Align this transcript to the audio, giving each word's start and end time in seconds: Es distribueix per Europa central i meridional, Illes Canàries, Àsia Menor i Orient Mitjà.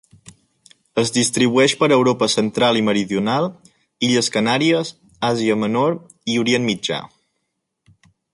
Es 1.01 1.11
distribueix 1.17 1.75
per 1.81 1.89
Europa 1.97 2.29
central 2.35 2.79
i 2.79 2.81
meridional, 2.87 3.45
Illes 4.09 4.31
Canàries, 4.37 4.93
Àsia 5.31 5.59
Menor 5.67 5.97
i 6.35 6.41
Orient 6.47 6.67
Mitjà. 6.73 6.99